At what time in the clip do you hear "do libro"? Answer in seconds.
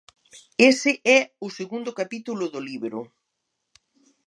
2.53-2.99